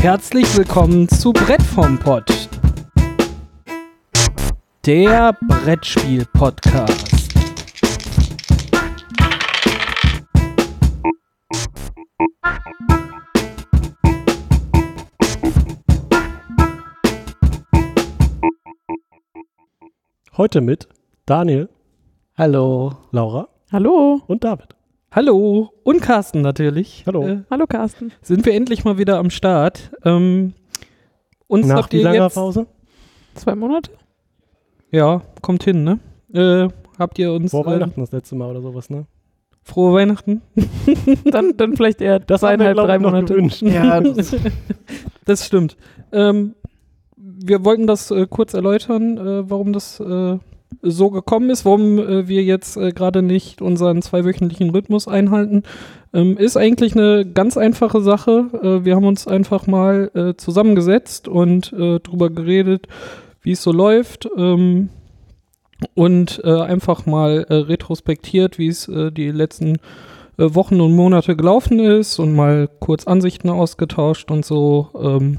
[0.00, 2.48] Herzlich willkommen zu Brett vom Pott.
[4.86, 7.28] Der Brettspiel-Podcast.
[20.38, 20.88] Heute mit
[21.26, 21.68] Daniel,
[22.38, 22.92] Hallo.
[23.10, 24.22] Laura Hallo.
[24.26, 24.79] und David.
[25.12, 25.72] Hallo.
[25.82, 27.02] Und Carsten natürlich.
[27.06, 27.26] Hallo.
[27.26, 28.12] Äh, Hallo Carsten.
[28.22, 29.90] sind wir endlich mal wieder am Start.
[30.04, 30.54] Ähm,
[31.48, 32.66] uns Nach wie langer jetzt, Pause?
[33.34, 33.90] Zwei Monate?
[34.92, 35.98] Ja, kommt hin, ne?
[36.32, 39.06] Äh, habt ihr uns Vor ähm, Weihnachten das letzte Mal oder sowas, ne?
[39.62, 40.42] frohe Weihnachten?
[41.30, 43.34] Dann, dann vielleicht eher Das haben wir, zweieinhalb, glaub drei ich, Monate.
[43.34, 43.62] gewünscht.
[43.62, 44.34] Ja, das,
[45.24, 45.76] das stimmt.
[46.12, 46.54] Ähm,
[47.16, 50.38] wir wollten das äh, kurz erläutern, äh, warum das äh,
[50.82, 55.62] so gekommen ist, warum äh, wir jetzt äh, gerade nicht unseren zweiwöchentlichen Rhythmus einhalten.
[56.12, 58.46] Ähm, ist eigentlich eine ganz einfache Sache.
[58.62, 62.86] Äh, wir haben uns einfach mal äh, zusammengesetzt und äh, drüber geredet,
[63.42, 64.28] wie es so läuft.
[64.36, 64.88] Ähm,
[65.94, 69.78] und äh, einfach mal retrospektiert, wie es die letzten
[70.36, 75.38] Wochen und Monate gelaufen ist und mal kurz Ansichten ausgetauscht und so und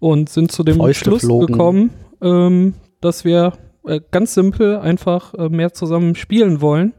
[0.00, 3.52] und sind zu dem Schluss gekommen, ähm, dass wir
[3.86, 6.92] äh, ganz simpel einfach äh, mehr zusammen spielen wollen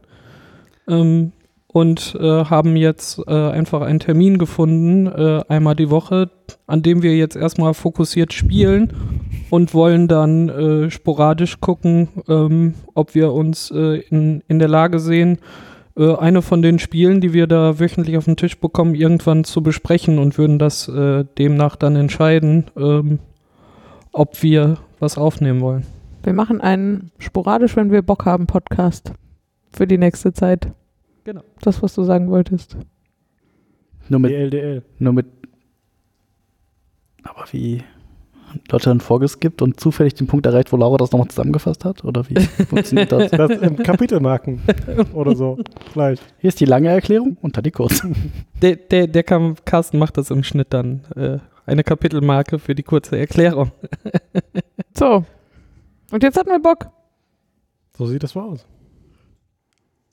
[0.88, 1.32] ähm,
[1.68, 6.30] und äh, haben jetzt äh, einfach einen Termin gefunden, äh, einmal die Woche,
[6.66, 8.92] an dem wir jetzt erstmal fokussiert spielen
[9.48, 15.38] und wollen dann sporadisch gucken, ähm, ob wir uns in, in der Lage sehen,
[15.94, 20.18] eine von den Spielen, die wir da wöchentlich auf den Tisch bekommen, irgendwann zu besprechen
[20.18, 20.90] und würden das
[21.36, 23.18] demnach dann entscheiden, ähm,
[24.12, 25.84] ob wir was aufnehmen wollen.
[26.22, 29.12] Wir machen einen sporadisch, wenn wir Bock haben, Podcast
[29.72, 30.72] für die nächste Zeit.
[31.24, 31.42] Genau.
[31.60, 32.76] Das, was du sagen wolltest.
[34.08, 34.82] Nur mit, DLDL.
[34.98, 35.26] nur mit.
[37.24, 37.82] Aber wie
[38.70, 42.04] Leute dann vorgeskippt und zufällig den Punkt erreicht, wo Laura das nochmal zusammengefasst hat?
[42.04, 43.30] Oder wie funktioniert das?
[43.30, 44.60] Das im Kapitelmarken
[45.14, 45.58] oder so.
[45.92, 46.22] Vielleicht.
[46.38, 48.12] Hier ist die lange Erklärung und dann die kurze.
[48.60, 51.02] Der, der, der kam, Carsten macht das im Schnitt dann.
[51.16, 53.72] Äh, eine Kapitelmarke für die kurze Erklärung.
[54.96, 55.24] So.
[56.12, 56.86] Und jetzt hatten wir Bock.
[57.96, 58.64] So sieht das mal aus.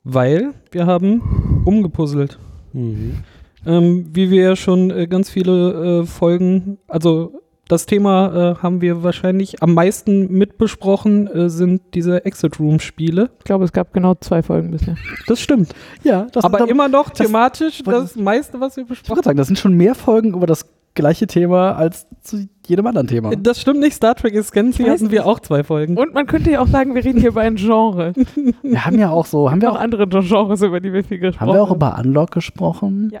[0.02, 2.38] Weil wir haben umgepuzzelt.
[2.72, 3.18] Mhm.
[3.66, 8.80] Ähm, wie wir ja schon äh, ganz viele äh, Folgen, also das Thema äh, haben
[8.80, 13.30] wir wahrscheinlich am meisten mitbesprochen, äh, sind diese Exit-Room-Spiele.
[13.38, 14.96] Ich glaube, es gab genau zwei Folgen bisher.
[15.26, 15.74] Das stimmt.
[16.02, 19.00] Ja, das Aber sind, immer noch das- thematisch was- das meiste, was wir ich wollte
[19.02, 22.86] besprochen gerade sagen, das sind schon mehr Folgen über das gleiche Thema als zu jedem
[22.86, 23.30] anderen Thema.
[23.30, 23.42] haben.
[23.42, 23.94] Das stimmt nicht.
[23.94, 25.96] Star Trek Ich weiß hatten wir auch zwei Folgen.
[25.96, 28.12] Und man könnte ja auch sagen, wir reden hier über ein Genre.
[28.62, 31.18] Wir haben ja auch so, haben wir Noch auch, andere Genres, über die wir viel
[31.18, 33.10] gesprochen haben wir auch über Unlock gesprochen?
[33.12, 33.20] Ja.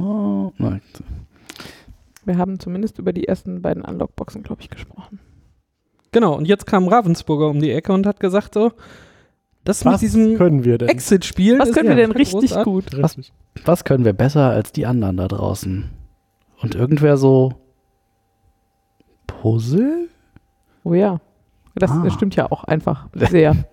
[0.00, 0.80] Oh, nein.
[2.24, 5.18] Wir haben zumindest über die ersten beiden Unlock-Boxen, glaube ich, gesprochen.
[6.12, 6.36] Genau.
[6.36, 8.72] Und jetzt kam Ravensburger um die Ecke und hat gesagt so,
[9.64, 10.88] das mit Was diesem können wir denn?
[10.88, 11.58] Exit-Spiel.
[11.58, 12.64] Was ist können wir denn richtig großartig.
[12.64, 12.96] gut?
[12.96, 13.32] Richtig.
[13.64, 15.90] Was können wir besser als die anderen da draußen?
[16.60, 17.52] Und irgendwer so
[19.26, 20.08] Puzzle?
[20.84, 21.20] Oh ja.
[21.74, 22.10] Das, Ah.
[22.10, 23.54] stimmt ja auch einfach sehr.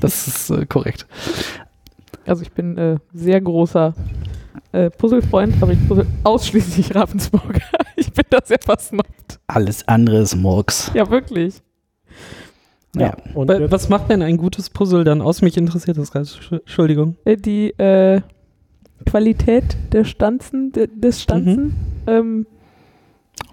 [0.00, 1.06] Das ist äh, korrekt.
[2.26, 3.94] Also ich bin äh, sehr großer
[4.72, 7.60] äh, Puzzlefreund, aber ich puzzle ausschließlich Ravensburger.
[7.96, 9.38] ich bin da sehr versnobbt.
[9.46, 10.90] Alles andere ist Murks.
[10.94, 11.62] Ja, wirklich.
[12.94, 13.16] Naja.
[13.34, 15.42] Und Wa- jetzt, Was macht denn ein gutes Puzzle dann aus?
[15.42, 16.26] Mich interessiert das gerade.
[16.26, 17.16] Entsch- Entschuldigung.
[17.24, 18.20] Äh, die äh,
[19.02, 21.74] Qualität der Stanzen, de, des Stanzen,
[22.06, 22.46] ähm,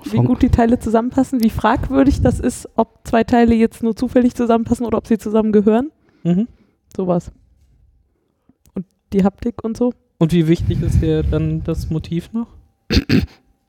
[0.06, 4.36] wie gut die Teile zusammenpassen, wie fragwürdig das ist, ob zwei Teile jetzt nur zufällig
[4.36, 5.92] zusammenpassen oder ob sie zusammengehören.
[6.24, 6.48] Mhm.
[6.96, 7.32] Sowas.
[8.74, 9.94] Und die Haptik und so.
[10.18, 12.48] Und wie wichtig ist dir dann das Motiv noch?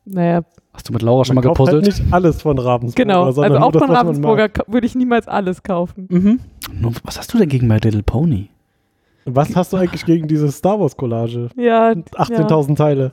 [0.07, 0.43] Naja,
[0.73, 1.85] Hast du mit Laura schon man mal halt gepuzzelt?
[1.85, 3.05] nicht alles von Ravensburger.
[3.05, 3.25] genau.
[3.25, 6.07] Also auch von Ravensburger würde ich niemals alles kaufen.
[6.11, 6.41] Mhm.
[7.05, 8.49] Was hast du denn gegen My Little Pony?
[9.25, 11.49] Was hast du eigentlich gegen diese Star Wars Collage?
[11.57, 13.13] Ja, 18.000 Teile.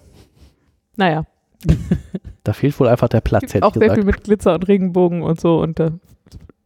[0.95, 1.25] naja.
[2.43, 4.19] Da fehlt wohl einfach der Platz, Gibt hätte auch ich sehr viel gesagt.
[4.19, 5.91] mit Glitzer und Regenbogen und so und äh,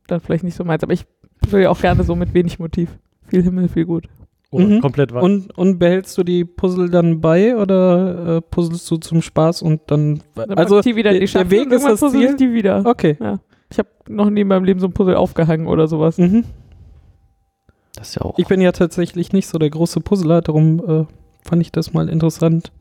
[0.06, 0.84] dann vielleicht nicht so meins.
[0.84, 1.06] Aber ich
[1.50, 3.00] will ja auch gerne so mit wenig Motiv.
[3.28, 4.08] Viel Himmel, viel gut.
[4.52, 4.82] Oder Mhm.
[4.82, 5.24] komplett weiß.
[5.24, 9.82] Und, und behältst du die Puzzle dann bei oder äh, puzzelst du zum Spaß und
[9.88, 10.22] dann.
[10.36, 12.30] Dann also die wieder in die der Weg ist das Ziel.
[12.30, 12.84] ich die wieder.
[12.86, 13.18] Okay.
[13.72, 16.20] Ich habe noch nie in meinem Leben so ein Puzzle aufgehangen oder sowas.
[16.20, 16.44] Mhm.
[17.96, 18.38] Das ist ja auch.
[18.38, 21.06] Ich bin ja tatsächlich nicht so der große Puzzler, darum äh,
[21.48, 22.72] fand ich das mal interessant,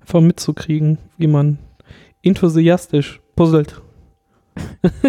[0.00, 1.58] einfach mitzukriegen, wie man
[2.22, 3.80] enthusiastisch puzzelt.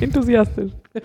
[0.00, 0.72] Enthusiastisch.
[0.94, 1.00] Ja.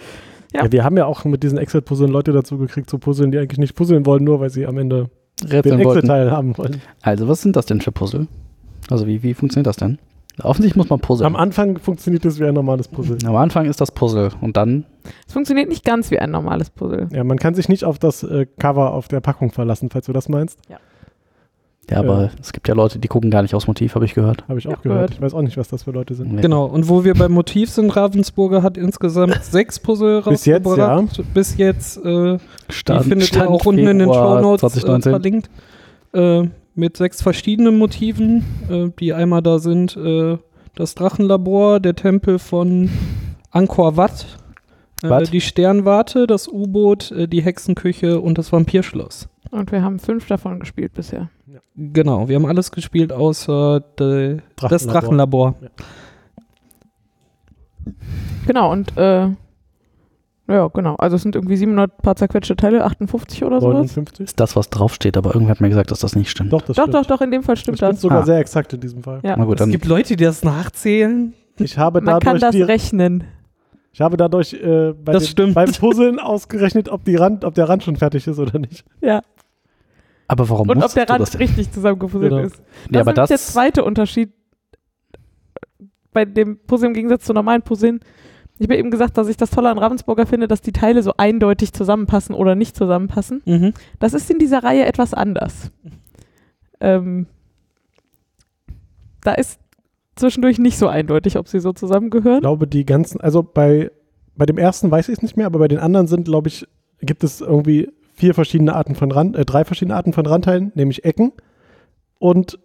[0.53, 0.71] Ja.
[0.71, 3.75] wir haben ja auch mit diesen Excel-Puzzeln Leute dazu gekriegt zu puzzeln, die eigentlich nicht
[3.75, 5.09] puzzeln wollen, nur weil sie am Ende
[5.41, 5.99] den Rätseln wollten.
[5.99, 6.81] Excel-Teil haben wollen.
[7.01, 8.27] Also, was sind das denn für Puzzle?
[8.89, 9.99] Also, wie, wie funktioniert das denn?
[10.43, 11.27] Offensichtlich muss man puzzeln.
[11.27, 13.17] Am Anfang funktioniert das wie ein normales Puzzle.
[13.25, 14.85] Am Anfang ist das Puzzle und dann
[15.27, 17.07] Es funktioniert nicht ganz wie ein normales Puzzle.
[17.11, 20.13] Ja, man kann sich nicht auf das äh, Cover auf der Packung verlassen, falls du
[20.13, 20.59] das meinst.
[21.89, 24.47] Ja, aber es gibt ja Leute, die gucken gar nicht aufs Motiv, habe ich gehört.
[24.47, 24.97] Habe ich auch Ja, gehört.
[24.97, 25.11] gehört.
[25.15, 26.31] Ich weiß auch nicht, was das für Leute sind.
[26.33, 26.41] Nee.
[26.41, 31.21] Genau, und wo wir beim Motiv sind, Ravensburger hat insgesamt sechs Puzzle Bis jetzt, rausgebracht.
[31.33, 35.11] Bis jetzt, äh, die Stand, findet ihr auch unten in den Februar Shownotes äh, 2019.
[35.11, 35.49] verlinkt.
[36.13, 39.95] Äh, mit sechs verschiedenen Motiven, äh, die einmal da sind.
[39.97, 40.37] Äh,
[40.75, 42.89] das Drachenlabor, der Tempel von
[43.51, 44.25] Angkor Wat,
[45.03, 49.27] äh, die Sternwarte, das U-Boot, äh, die Hexenküche und das Vampirschloss.
[49.51, 51.29] Und wir haben fünf davon gespielt bisher.
[51.75, 55.51] Genau, wir haben alles gespielt außer de, das Drachenlabor.
[55.51, 55.71] Drachenlabor.
[58.45, 59.29] Genau, und äh,
[60.51, 60.95] ja, genau.
[60.95, 63.73] Also es sind irgendwie 700 paar zerquetschte Teile, 58 oder sowas.
[63.75, 64.25] 59?
[64.25, 66.51] ist das, was draufsteht, aber irgendwer hat mir gesagt, dass das nicht stimmt.
[66.53, 66.95] Doch, das Doch, stimmt.
[66.95, 68.01] doch, doch, in dem Fall Das stimmt stimmt das.
[68.01, 68.25] sogar Ah.
[68.25, 69.19] sehr exakt in diesem Fall.
[69.23, 69.35] Ja.
[69.37, 71.33] Na gut, Es dann gibt Leute, die das nachzählen.
[71.57, 73.23] Ich habe Man kann das die, rechnen.
[73.91, 75.53] ich habe dadurch äh, bei Das den, stimmt.
[75.55, 78.83] beim Puzzeln ausgerechnet, ob, die Rand, ob der Rand schon fertig ist oder nicht.
[79.01, 79.21] Ja.
[80.27, 82.43] aber warum Und ob der Rand das richtig zusammengepuzzelt Genau.
[82.43, 82.57] ist.
[82.57, 82.61] Das
[82.95, 84.31] Ja, aber ist nämlich der das zweite Unterschied
[86.13, 87.99] bei dem Puzzle im Gegensatz zu normalen Puzzeln.
[88.61, 91.13] Ich habe eben gesagt, dass ich das Tolle an Ravensburger finde, dass die Teile so
[91.17, 93.41] eindeutig zusammenpassen oder nicht zusammenpassen.
[93.45, 93.73] Mhm.
[93.97, 95.71] Das ist in dieser Reihe etwas anders.
[96.79, 97.25] Ähm,
[99.23, 99.59] da ist
[100.15, 102.41] zwischendurch nicht so eindeutig, ob sie so Ich zusammengehören.
[102.41, 103.89] glaube, die ganzen, also bei,
[104.35, 106.67] bei dem ersten weiß ich es nicht mehr, aber bei den anderen sind, glaube ich,
[107.01, 111.03] gibt es irgendwie vier verschiedene Arten von Rand, äh, drei verschiedene Arten von Randteilen, nämlich
[111.03, 111.31] Ecken
[112.19, 112.59] und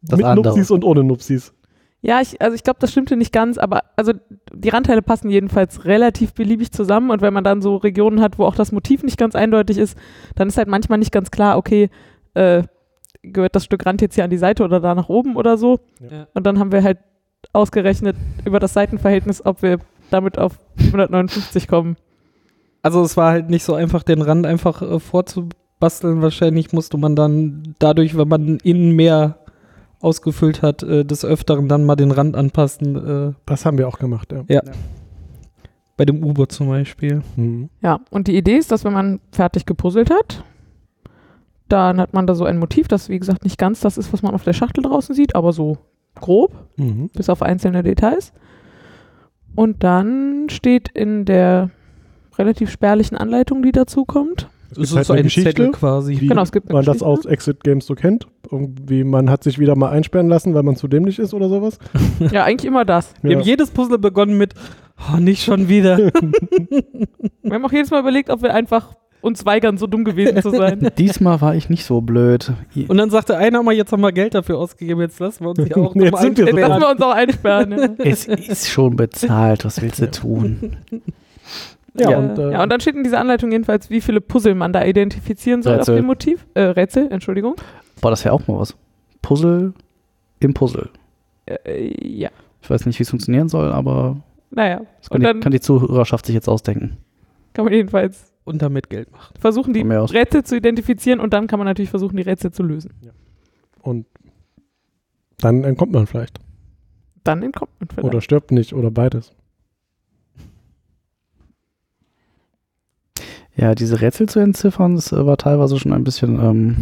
[0.00, 0.48] Das mit andere.
[0.48, 1.54] Nupsis und ohne Nupsis.
[2.04, 4.12] Ja, ich, also ich glaube, das stimmte nicht ganz, aber also
[4.52, 8.44] die Randteile passen jedenfalls relativ beliebig zusammen und wenn man dann so Regionen hat, wo
[8.44, 9.96] auch das Motiv nicht ganz eindeutig ist,
[10.34, 11.90] dann ist halt manchmal nicht ganz klar, okay,
[12.34, 12.64] äh,
[13.22, 15.78] gehört das Stück Rand jetzt hier an die Seite oder da nach oben oder so.
[16.00, 16.26] Ja.
[16.34, 16.98] Und dann haben wir halt
[17.52, 19.78] ausgerechnet über das Seitenverhältnis, ob wir
[20.10, 21.96] damit auf 759 kommen.
[22.82, 26.20] Also es war halt nicht so einfach, den Rand einfach äh, vorzubasteln.
[26.20, 29.38] Wahrscheinlich musste man dann dadurch, wenn man innen mehr
[30.02, 33.30] ausgefüllt hat, äh, des Öfteren dann mal den Rand anpassen.
[33.30, 34.60] Äh, Das haben wir auch gemacht, ja.
[35.96, 37.22] bei dem U-Boot zum Beispiel.
[37.36, 37.68] Mhm.
[37.82, 40.44] Ja, und die Idee ist, dass wenn man fertig gepuzzelt hat,
[41.68, 44.22] dann hat man da so ein Motiv, das wie gesagt nicht ganz das ist, was
[44.22, 45.78] man auf der Schachtel draußen sieht, aber so
[46.14, 46.52] grob.
[46.76, 47.08] Mhm.
[47.14, 48.32] bis auf einzelne Details.
[49.54, 51.70] Und dann steht in der
[52.38, 54.48] relativ spärlichen Anleitung, die dazu kommt.
[54.72, 56.20] Es Das gibt halt so eine ein Geschichte, Zettel quasi.
[56.20, 58.26] wie Genau, es gibt man das aus Exit Games so kennt.
[58.50, 61.78] Irgendwie, man hat sich wieder mal einsperren lassen, weil man zu dämlich ist oder sowas.
[62.32, 63.14] Ja, eigentlich immer das.
[63.22, 64.54] Wir haben jedes Puzzle begonnen mit,
[65.12, 65.98] oh, nicht schon wieder.
[67.42, 70.50] Wir haben auch jedes Mal überlegt, ob wir einfach uns weigern, so dumm gewesen zu
[70.50, 70.90] sein.
[70.98, 72.52] Diesmal war ich nicht so blöd.
[72.88, 75.64] Und dann sagte einer mal, jetzt haben wir Geld dafür ausgegeben, jetzt lassen wir uns
[75.64, 76.70] hier auch Jetzt nochmal sind wir so einsperren.
[76.70, 77.70] Lassen wir uns auch einsperren.
[77.98, 78.04] Ja.
[78.04, 80.76] es ist schon bezahlt, was willst du tun?
[81.94, 84.54] Ja, Ja, und, äh, ja, und dann steht in dieser Anleitung jedenfalls, wie viele Puzzle
[84.54, 85.94] man da identifizieren soll Rätsel.
[85.94, 86.46] auf dem Motiv.
[86.54, 87.54] Äh, Rätsel, Entschuldigung.
[88.00, 88.74] Boah, das wäre auch mal was.
[89.20, 89.74] Puzzle
[90.40, 90.88] im Puzzle.
[91.46, 92.30] Äh, ja,
[92.62, 94.16] Ich weiß nicht, wie es funktionieren soll, aber
[94.50, 94.80] naja.
[95.00, 96.96] das kann, Und die, dann kann die Zuhörerschaft sich jetzt ausdenken.
[97.52, 99.34] kann man jedenfalls Und damit Geld machen.
[99.38, 99.82] versuchen, die.
[99.82, 102.92] Rätsel zu identifizieren und dann kann man natürlich versuchen, die Rätsel zu lösen.
[103.82, 104.06] und
[105.38, 106.38] dann entkommt man vielleicht.
[107.24, 108.04] Dann entkommt man vielleicht.
[108.06, 109.32] Oder stirbt nicht oder beides.
[113.54, 116.76] Ja, diese Rätsel zu entziffern, das äh, war teilweise schon ein bisschen ähm,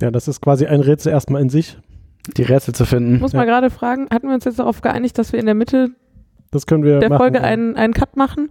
[0.00, 1.78] Ja, das ist quasi ein Rätsel erstmal in sich.
[2.36, 3.20] die Rätsel zu Ich finden.
[3.20, 3.38] muss Ja.
[3.38, 5.90] mal gerade fragen, hatten wir uns jetzt darauf geeinigt, dass wir in der Mitte
[6.50, 7.18] Das können wir der machen.
[7.20, 8.50] Folge einen, einen Cut machen,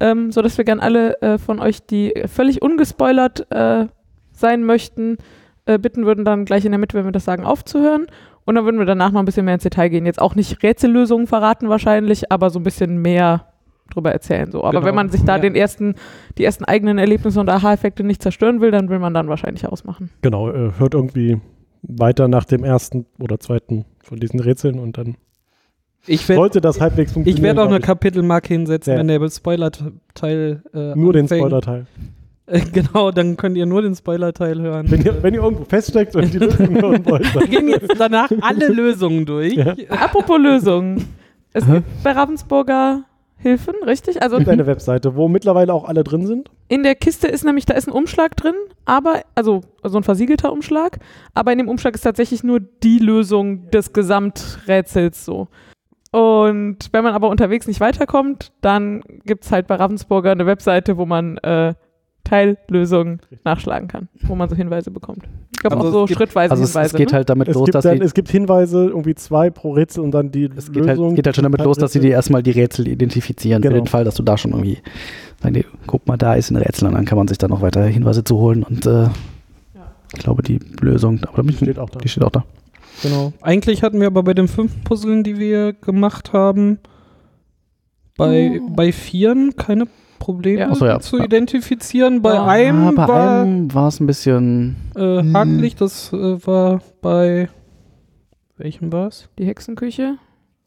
[0.00, 3.86] ähm, sodass wir gern alle äh, von euch, die völlig ungespoilert äh,
[4.32, 5.18] sein möchten,
[5.66, 8.06] äh, bitten würden, dann gleich in der Mitte, wenn wir das sagen, aufzuhören.
[8.44, 10.06] Und dann würden wir danach noch ein bisschen mehr ins Detail gehen.
[10.06, 13.44] Jetzt auch nicht Rätsellösungen verraten wahrscheinlich, aber so ein bisschen mehr
[13.90, 14.50] drüber erzählen.
[14.50, 14.62] So.
[14.62, 14.86] Aber Genau.
[14.86, 15.42] wenn man sich da Ja.
[15.42, 15.94] den ersten,
[16.38, 20.10] die ersten eigenen Erlebnisse und Aha-Effekte nicht zerstören will, dann will man dann wahrscheinlich ausmachen.
[20.22, 21.40] Genau, äh, hört irgendwie
[21.82, 25.16] weiter nach dem ersten oder zweiten von diesen Rätseln und dann
[26.06, 27.36] Ich werde sollte das halbwegs funktionieren.
[27.38, 28.98] ich werd auch eine glaub Kapitelmarke hinsetzen, Ja.
[28.98, 30.96] wenn der Spoiler-Teil äh, ich.
[30.96, 31.40] Nur den anfängt.
[31.42, 31.86] Spoiler-Teil.
[32.46, 34.90] Äh, genau, dann könnt ihr nur den Spoiler-Teil hören.
[34.90, 38.30] Wenn ihr, wenn ihr irgendwo feststeckt und die Lösung hören wollt, Wir gehen jetzt danach
[38.40, 39.54] alle Lösungen durch.
[39.54, 39.74] Ja.
[39.90, 41.04] Apropos Lösungen.
[41.52, 41.74] Es Hä?
[41.74, 43.04] gibt bei Ravensburger
[43.40, 44.20] Hilfen, richtig?
[44.20, 46.50] Also gibt eine Webseite, wo mittlerweile auch alle drin sind.
[46.68, 48.54] In der Kiste ist nämlich, da ist ein Umschlag drin,
[48.84, 50.98] aber, also so ein versiegelter Umschlag,
[51.34, 55.46] aber in dem Umschlag ist tatsächlich nur die Lösung des Gesamträtsels so.
[56.10, 60.96] Und wenn man aber unterwegs nicht weiterkommt, dann gibt es halt bei Ravensburger eine Webseite,
[60.96, 61.74] wo man äh,
[62.28, 65.24] Teillösungen nachschlagen kann, wo man so Hinweise bekommt.
[65.52, 66.86] Ich glaube Also auch so es gibt- schrittweise Also es, Hinweise.
[66.86, 67.16] es geht ne?
[67.16, 70.04] halt damit Es los, gibt, dass dann, sie, es gibt Hinweise, irgendwie zwei pro Rätsel
[70.04, 71.14] und dann die es geht halt, Lösung.
[71.14, 73.80] geht halt schon damit los, dass sie dir erstmal die Rätsel identifizieren, für Genau.
[73.82, 74.78] den Fall, dass du da schon irgendwie,
[75.42, 77.62] sagen die, guck mal, da ist ein Rätsel und dann kann man sich dann noch
[77.62, 79.08] weiter Hinweise zu holen und äh,
[80.14, 81.98] ich glaube, die Lösung, aber Die steht auch da.
[81.98, 82.44] Die steht auch da.
[83.02, 83.32] Genau.
[83.42, 86.78] Eigentlich hatten wir aber bei den fünf Puzzeln, die wir gemacht haben,
[88.16, 88.70] bei, Oh.
[88.74, 89.86] bei vieren keine
[90.28, 90.74] Probleme Ja.
[90.74, 91.00] So, ja.
[91.00, 92.20] zu identifizieren.
[92.20, 95.34] Bei Ah, einem bei war einem war es ein bisschen, äh, Hm.
[95.34, 97.48] hakelig, das äh, war bei
[98.58, 99.30] welchem war es?
[99.38, 100.16] Die Hexenküche.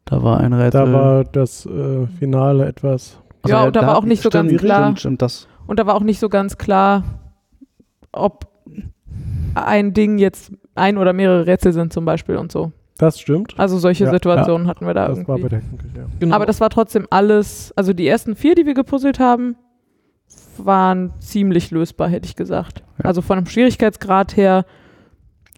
[0.06, 0.86] da war ein Rätsel.
[0.86, 3.20] Da war das äh, Finale etwas.
[3.44, 4.82] Also Ja, und da war auch nicht so ganz klar.
[4.86, 5.48] Stimmt, stimmt, das.
[5.68, 7.04] Und da war auch nicht so ganz klar,
[8.12, 8.48] ob
[9.54, 12.72] ein Ding jetzt ein oder mehrere Rätsel sind zum Beispiel und so.
[13.02, 13.56] Das stimmt.
[13.58, 15.50] Also solche Ja, Situationen hatten wir da Das war irgendwie.
[15.50, 16.06] der Hexenküche, ja.
[16.20, 16.36] Genau.
[16.36, 19.56] Aber das war trotzdem alles, also die ersten vier, die wir gepuzzelt haben,
[20.58, 22.84] waren ziemlich lösbar, hätte ich gesagt.
[23.00, 23.06] Ja.
[23.06, 24.66] Also von dem Schwierigkeitsgrad her,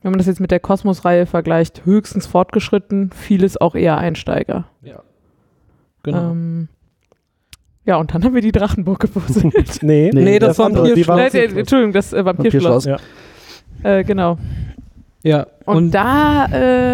[0.02, 4.66] wenn man das jetzt mit der Kosmos-Reihe vergleicht, höchstens fortgeschritten, vieles auch eher Einsteiger.
[6.02, 6.32] genau.
[6.32, 6.70] Ähm,
[7.86, 9.54] ja, und dann haben wir die Drachenburg gepuzzelt.
[9.82, 11.54] Nee, Nee, das war ein andere, die Vampirschloss.
[11.56, 12.86] Äh, Entschuldigung, das äh, Vampirschloss.
[12.86, 12.98] Ja.
[13.84, 14.38] Äh, genau.
[15.24, 16.46] Ja, Und, und, da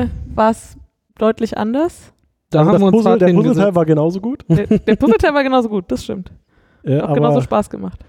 [0.03, 0.77] äh, war es
[1.17, 2.13] deutlich anders.
[2.49, 4.45] da Also haben wir uns Puzzle, der Puzzleteil war genauso gut.
[4.47, 6.31] Der, der Puzzleteil war genauso gut, das stimmt.
[6.83, 7.99] Äh, Hat genauso Spaß gemacht.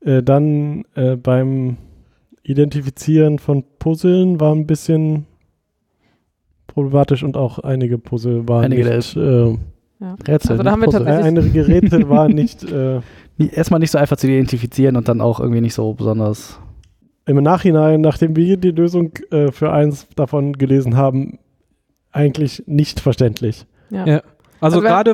[0.00, 1.76] äh, dann äh, beim
[2.42, 5.26] Identifizieren von Puzzeln war ein bisschen
[6.66, 9.56] problematisch und auch einige Puzzle waren Einige nicht, äh,
[10.28, 10.52] Rätsel.
[10.52, 11.04] Also da haben wir nicht Puzzle.
[11.04, 13.00] tatsächlich- einige Rätsel waren nicht äh,
[13.36, 16.60] Erstmal nicht so einfach zu identifizieren und dann auch irgendwie nicht so besonders.
[17.26, 21.38] Im Nachhinein, nachdem wir die Lösung äh, für eins davon gelesen haben,
[22.12, 23.66] eigentlich nicht verständlich.
[23.90, 24.06] Ja.
[24.06, 24.22] Ja.
[24.60, 25.10] Also Also gerade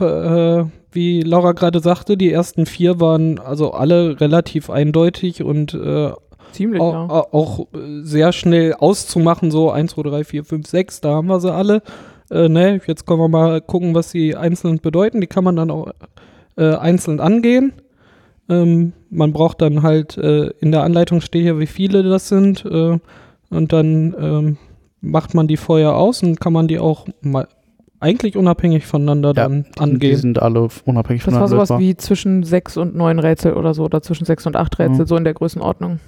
[0.00, 6.10] äh, wie Laura gerade sagte, die ersten vier waren also alle relativ eindeutig und äh,
[6.52, 7.08] Ziemlich, auch, ja.
[7.08, 11.26] au- auch äh, sehr schnell auszumachen, so 1, 2, 3, 4, 5, 6, da haben
[11.28, 11.82] wir sie alle.
[12.30, 15.20] Äh, ne, jetzt können wir mal gucken, was sie einzeln bedeuten.
[15.20, 15.88] Die kann man dann auch
[16.56, 17.72] äh, einzeln angehen.
[18.48, 22.64] Ähm, man braucht dann halt, äh, in der Anleitung steht hier, wie viele das sind.
[22.64, 22.98] Äh,
[23.50, 24.56] und dann ähm,
[25.00, 27.46] macht man die vorher aus und kann man die auch mal
[28.00, 30.16] eigentlich unabhängig voneinander dann die, die angehen.
[30.18, 31.78] sind alle unabhängig Das war voneinander sowas lösbar.
[31.80, 35.06] wie zwischen sechs und neun Rätsel oder so, oder zwischen sechs und acht Rätsel, Mhm.
[35.08, 36.00] so in der Größenordnung.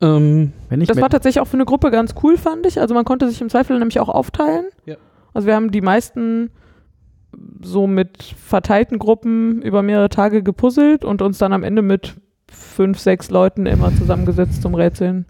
[0.00, 2.80] Ähm, Wenn ich Das war tatsächlich auch für eine Gruppe ganz cool, fand ich.
[2.80, 4.66] Also man konnte sich im Zweifel nämlich auch aufteilen.
[4.86, 4.96] Ja.
[5.34, 6.50] Also wir haben die meisten
[7.62, 12.16] so mit verteilten Gruppen über mehrere Tage gepuzzelt und uns dann am Ende mit
[12.50, 15.26] fünf, sechs Leuten immer zusammengesetzt zum Rätseln.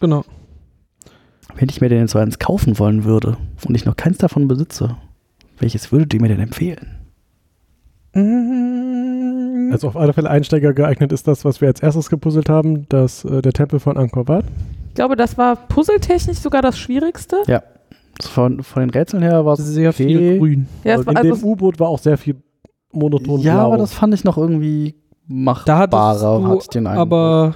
[0.00, 0.24] genau.
[1.56, 3.36] wenn ich mir den so eins kaufen wollen würde
[3.66, 4.96] und ich noch keins davon besitze,
[5.58, 6.98] welches würdet ihr mir denn empfehlen?
[8.14, 9.70] Mhm.
[9.72, 13.24] Also auf alle Fälle Einsteiger geeignet ist das, was wir als erstes gepuzzelt haben, das,
[13.24, 14.44] äh, der Tempel von Angkor Wat.
[14.88, 17.42] Ich glaube, das war puzzletechnisch sogar das Schwierigste.
[18.22, 20.06] Von, von den Rätseln her war es sehr okay.
[20.06, 20.66] viel grün.
[20.84, 22.36] Ja, es in also, dem U-Boot war auch sehr viel
[22.92, 23.66] monoton Ja, blau.
[23.66, 24.94] aber das fand ich noch irgendwie
[25.28, 27.00] Da machbarer, du hatte ich den Eindruck.
[27.02, 27.54] aber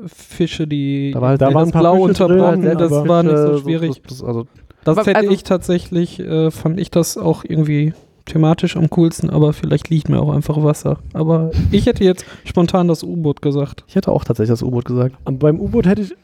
[0.00, 2.90] äh, Fische, die Da war halt Da waren ein paar Blau Fische unterbrochen, drin, das
[2.90, 4.02] war nicht so schwierig.
[4.08, 4.46] das- Also,
[4.84, 7.92] Das Aber hätte also- ich tatsächlich, äh, fand ich das auch irgendwie
[8.24, 10.98] thematisch am coolsten, aber vielleicht liegt mir auch einfach Wasser.
[11.12, 13.84] Aber ich hätte jetzt spontan das U-Boot gesagt.
[13.88, 15.16] ich hätte auch tatsächlich das U-Boot gesagt.
[15.24, 16.14] Und beim U-Boot hätte ich.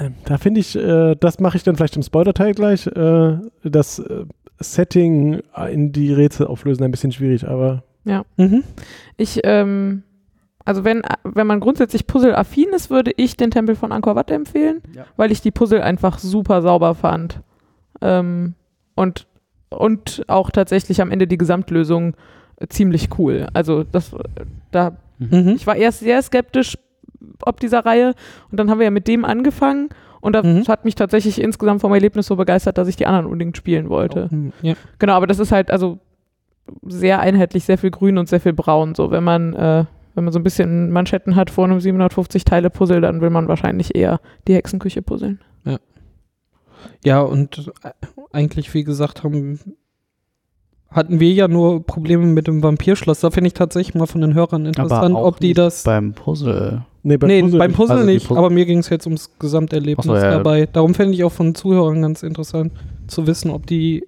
[0.00, 2.86] Ähm, da finde ich, äh, das mache ich dann vielleicht im Spoiler-Teil gleich.
[2.86, 4.24] Äh, das äh,
[4.58, 5.40] Setting
[5.70, 7.82] in die Rätsel auflösen ein bisschen schwierig, aber
[8.36, 8.64] Mhm.
[9.18, 10.02] ich, ähm,
[10.64, 14.80] also wenn, wenn man grundsätzlich Puzzle-affin ist, würde ich den Tempel von Angkor Wat empfehlen,
[14.94, 15.04] Ja.
[15.16, 17.40] weil ich die Puzzle einfach super sauber fand.
[18.00, 18.54] Ähm,
[18.96, 19.26] und,
[19.68, 22.14] und auch tatsächlich am Ende die Gesamtlösung
[22.56, 23.46] äh, ziemlich cool.
[23.52, 24.14] Also das,
[24.70, 25.48] da Mhm.
[25.56, 26.78] Ich war erst sehr skeptisch
[27.46, 28.14] ob dieser Reihe
[28.50, 29.88] und dann haben wir ja mit dem angefangen
[30.20, 30.68] und das Mhm.
[30.68, 34.28] hat mich tatsächlich insgesamt vom Erlebnis so begeistert, dass ich die anderen unbedingt spielen wollte.
[34.62, 34.74] Ja.
[34.98, 35.98] Genau, aber das ist halt also
[36.86, 38.94] sehr einheitlich, sehr viel grün und sehr viel braun.
[38.94, 42.70] So, wenn man, äh, wenn man so ein bisschen Manschetten hat vor einem 750 Teile
[42.70, 45.40] Puzzle, dann will man wahrscheinlich eher die Hexenküche puzzeln.
[47.04, 47.90] ja, und äh,
[48.32, 49.58] eigentlich, wie gesagt, haben,
[50.90, 53.20] hatten wir ja nur Probleme mit dem Vampirschloss.
[53.20, 55.82] Da finde ich tatsächlich mal von den Hörern interessant, auch ob die nicht das.
[55.84, 56.84] Beim Puzzle.
[57.02, 57.76] Nee, beim nee, Puzzle beim nicht.
[57.76, 60.66] Puzzle Also nicht, Puzzle- aber mir ging es jetzt ums Gesamterlebnis so, ja, dabei.
[60.66, 62.72] Darum fände ich auch von Zuhörern ganz interessant
[63.06, 64.04] zu wissen, ob die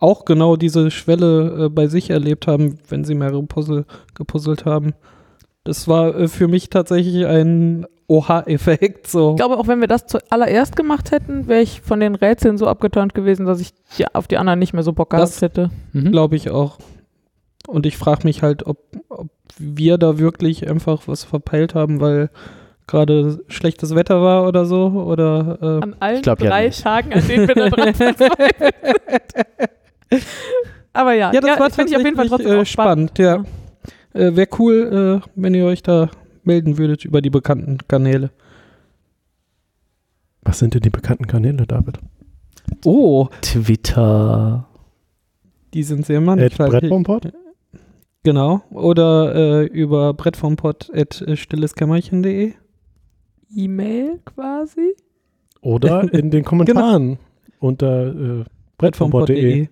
[0.00, 4.92] auch genau diese Schwelle äh, bei sich erlebt haben, wenn sie mehrere Puzzle gepuzzelt haben.
[5.64, 9.06] Das war äh, für mich tatsächlich ein Oha-Effekt.
[9.06, 9.30] So.
[9.30, 12.66] Ich glaube, auch wenn wir das zuallererst gemacht hätten, wäre ich von den Rätseln so
[12.66, 15.70] abgeturnt gewesen, dass ich die, auf die anderen nicht mehr so Bock gehabt hätte.
[15.92, 16.12] Mhm.
[16.12, 16.78] Glaube ich auch.
[17.66, 18.78] Und ich frage mich halt, ob,
[19.18, 19.28] ob
[19.58, 22.30] wir da wirklich einfach was verpeilt haben, weil
[22.86, 24.86] gerade schlechtes Wetter war oder so.
[24.88, 26.82] Oder äh, An allen glaub ja drei nicht.
[26.82, 27.94] Tagen, an denen wir da dran.
[30.92, 33.10] Aber ja, ja, das war finde ich auf jeden Fall tatsächlich, trotzdem äh, spannend.
[33.16, 33.46] spannend.
[34.14, 36.10] Ja, äh, wäre cool, äh, wenn ihr euch da
[36.44, 38.30] melden würdet über die bekannten Kanäle.
[40.42, 41.98] Was sind denn die bekannten Kanäle, David?
[42.84, 44.66] Oh, Twitter.
[45.72, 46.80] die sind sehr mannigfaltig.
[46.80, 47.32] Brettbomport?
[48.24, 48.62] Genau.
[48.70, 52.54] Oder äh, über brettvompod at äh, stilleskämmerchen.de.
[53.54, 54.96] E-Mail quasi.
[55.60, 57.18] Oder in den Kommentaren
[57.60, 58.44] unter äh,
[58.78, 59.68] brettbomport.de.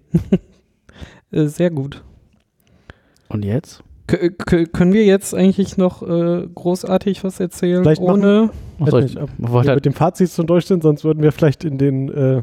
[1.32, 2.04] äh, sehr gut.
[3.28, 3.82] Und jetzt?
[4.06, 4.28] K
[4.66, 9.14] können wir jetzt eigentlich noch äh, großartig was erzählen, Vielleicht machen- ohne Achso, Weiß ich,
[9.14, 11.78] nicht, ob wir halt- mit dem Fazit schon durch sind, sonst würden wir vielleicht in
[11.78, 12.42] den äh,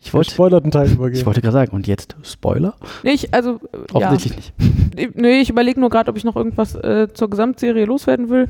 [0.00, 1.18] ich wollte, gespoilerten Teil übergehen.
[1.20, 2.74] ich wollte gerade sagen, und jetzt Spoiler?
[3.02, 4.08] Nee, ich, also, äh, ja.
[4.08, 4.52] Offensichtlich nicht.
[4.96, 8.46] Ich- Nee, ich überlege nur gerade, ob ich noch irgendwas äh, zur Gesamtserie loswerden will.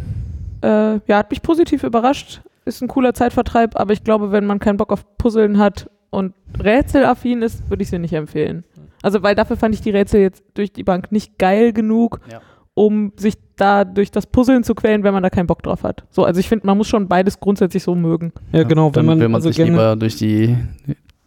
[0.62, 2.40] Äh, ja, hat mich positiv überrascht.
[2.64, 6.34] Ist ein cooler Zeitvertreib, aber ich glaube, wenn man keinen Bock auf Puzzeln hat und
[6.58, 8.64] rätselaffin ist, würde ich sie nicht empfehlen.
[9.02, 12.40] Also, weil dafür fand ich die Rätsel jetzt durch die Bank nicht geil genug, Ja.
[12.74, 16.04] um sich da durch das Puzzeln zu quälen, wenn man da keinen Bock drauf hat.
[16.10, 18.32] So, also ich finde, man muss schon beides grundsätzlich so mögen.
[18.52, 20.56] ja, genau, wenn Dann man, will man also sich gerne, lieber durch die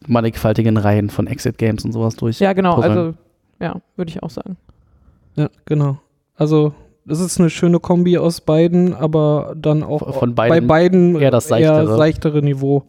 [0.08, 2.40] mannigfaltigen Reihen von Exit-Games und sowas durch.
[2.40, 2.98] Ja, genau, Puzzeln.
[2.98, 3.14] also
[3.60, 4.58] ja, würde ich auch sagen.
[5.36, 5.98] ja, genau.
[6.36, 6.74] Also
[7.06, 11.32] das ist eine schöne Kombi aus beiden, aber dann auch Von bei beiden beiden eher
[11.32, 11.98] das seichtere.
[11.98, 12.84] seichtere Niveau.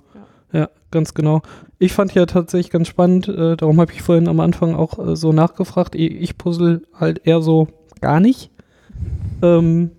[0.53, 0.69] Ja.
[0.91, 1.41] ganz genau.
[1.79, 5.17] Ich fand ja tatsächlich ganz spannend, äh, darum habe ich vorhin am Anfang auch äh,
[5.17, 5.95] so nachgefragt.
[5.95, 7.69] Ich, ich puzzle halt eher so
[8.03, 8.51] gar nicht.
[9.41, 9.93] Ähm,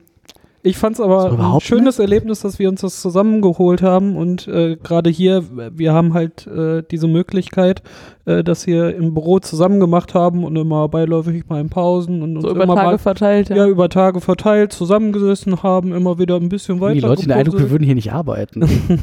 [0.64, 4.78] ich fand es aber ein schönes Erlebnis, dass wir uns das zusammengeholt haben und äh,
[4.78, 5.44] gerade hier,
[5.78, 7.84] wir haben halt äh, diese Möglichkeit,
[8.26, 12.38] äh, dass wir im Büro zusammen gemacht haben und immer beiläufig mal in Pausen und
[12.38, 13.50] uns So über immer Tage mal verteilt.
[13.50, 16.96] ja, über Tage verteilt zusammengesessen haben, immer wieder ein bisschen weiter.
[16.96, 18.64] die Leute den Eindruck, wir würden hier nicht arbeiten.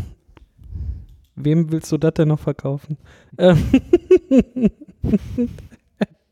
[1.37, 2.97] Wem willst du das denn noch verkaufen?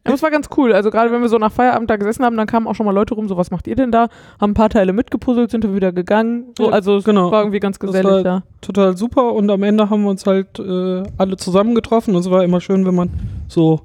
[0.08, 0.72] Ja, das war ganz cool.
[0.72, 2.92] Also gerade wenn wir so nach Feierabend da gesessen haben, dann kamen auch schon mal
[2.94, 4.08] Leute rum, so was macht ihr denn da?
[4.40, 6.46] Haben ein paar Teile mitgepuzzelt, sind dann wieder gegangen.
[6.58, 7.30] So, also es genau.
[7.30, 8.42] war irgendwie ganz Das gesellig war- da.
[8.60, 12.42] total super und am Ende haben wir uns halt äh, alle zusammengetroffen und es war
[12.44, 13.10] immer schön, wenn man
[13.48, 13.80] so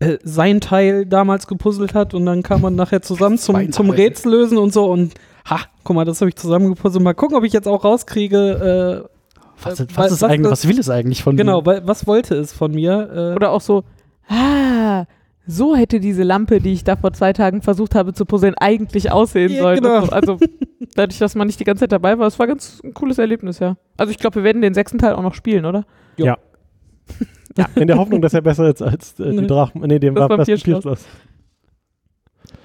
[0.00, 3.90] äh, sein Teil damals gepuzzelt hat und dann kam man nachher zusammen zum, zum.
[3.90, 7.02] Rätsel lösen und so und ha, guck mal, das habe ich zusammengepuzzelt.
[7.02, 9.08] Mal gucken, ob ich jetzt auch rauskriege, äh,
[9.60, 11.66] Was, Äh, was, was- ist was eigentlich, das- was will es eigentlich von genau, mir?
[11.66, 13.10] weil, was wollte es von mir?
[13.32, 13.82] Äh, Oder auch so,
[14.28, 15.04] ah,
[15.50, 19.10] so hätte diese Lampe, die ich da vor zwei Tagen versucht habe zu puzzeln, eigentlich
[19.10, 19.76] aussehen Ja, sollen.
[19.82, 20.04] genau.
[20.04, 20.12] So.
[20.12, 20.38] Also
[20.94, 23.58] dadurch, dass man nicht die ganze Zeit dabei war, es war ganz ein cooles Erlebnis,
[23.58, 23.76] ja.
[23.96, 25.84] Also ich glaube, wir werden den sechsten Teil auch noch spielen, oder?
[27.74, 29.46] In der Hoffnung, dass er besser ist als äh, die Nee.
[29.46, 29.80] Drachen.
[29.80, 31.06] Nee, dem Das Vampirschloss.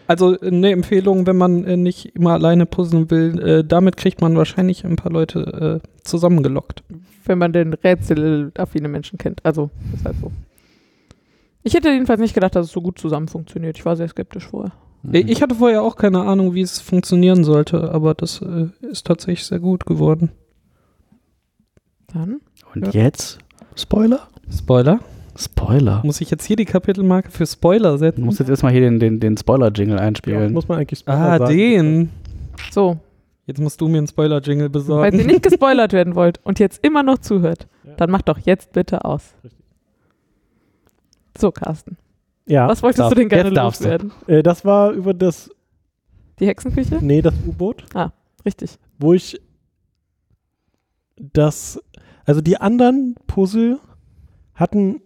[0.05, 4.35] Also eine Empfehlung, wenn man äh, nicht immer alleine puzzeln will, äh, damit kriegt man
[4.35, 6.83] wahrscheinlich ein paar Leute äh, zusammengelockt.
[7.25, 9.43] Wenn man den rätselaffine Menschen kennt.
[9.45, 10.31] Also, das ist halt so.
[11.63, 13.77] Ich hätte jedenfalls nicht gedacht, dass es so gut zusammen funktioniert.
[13.77, 14.71] Ich war sehr skeptisch vorher.
[15.11, 19.45] Ich hatte vorher auch keine Ahnung, wie es funktionieren sollte, aber das äh, ist tatsächlich
[19.45, 20.31] sehr gut geworden.
[22.13, 22.41] Dann?
[22.73, 23.39] Und jetzt
[23.75, 24.27] Spoiler?
[24.51, 24.99] Spoiler?
[25.35, 26.01] Spoiler.
[26.05, 28.23] Muss ich jetzt hier die Kapitelmarke für Spoiler Du setzen?
[28.23, 30.53] musst jetzt erstmal hier den, den, den Spoiler-Jingle Ja, einspielen.
[30.53, 31.57] muss man eigentlich Spoiler ah, sagen.
[31.57, 32.09] den.
[32.71, 32.97] So,
[33.45, 35.19] Jetzt musst du mir einen Spoiler-Jingle falls besorgen.
[35.19, 37.93] ihr nicht gespoilert werden wollt und jetzt immer noch zuhört, Ja.
[37.97, 39.33] dann macht doch jetzt bitte aus.
[39.43, 39.62] Richtig.
[41.37, 41.97] So, Carsten.
[42.45, 44.11] Ja, Was wolltest darf- du denn gerne jetzt loswerden?
[44.27, 45.49] äh, das war über das,
[46.39, 46.97] Die Hexenküche?
[47.01, 47.85] nee, das U-Boot,
[48.45, 48.77] Richtig.
[48.99, 49.39] wo ich
[51.17, 51.81] das,
[52.25, 53.79] also die anderen Puzzle
[54.55, 55.01] hatten,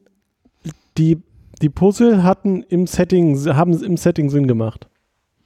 [0.97, 1.21] die,
[1.61, 4.87] die Puzzle hatten im Setting, haben im Setting Sinn gemacht.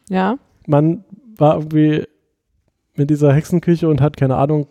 [0.10, 0.38] Ja.
[0.68, 1.04] Man
[1.38, 2.06] war irgendwie
[2.96, 4.68] mit dieser Hexenküche und hat, keine Ahnung,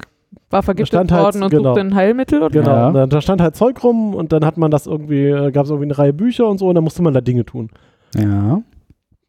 [0.51, 1.71] War vergiftet stand halt- worden und genau.
[1.71, 2.39] suchte ein Heilmittel?
[2.43, 2.51] Oder?
[2.51, 2.89] Genau, Ja.
[2.89, 5.65] und dann, da stand halt Zeug rum und dann hat man das irgendwie, äh, gab
[5.65, 7.69] es irgendwie eine Reihe Bücher und so und dann musste man da Dinge tun.
[8.17, 8.63] Ja.